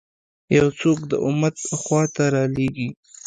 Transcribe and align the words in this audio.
یو 0.57 0.67
څوک 0.79 0.99
د 1.11 1.13
امت 1.27 1.55
خوا 1.81 2.01
ته 2.15 2.23
رالېږي. 2.33 2.89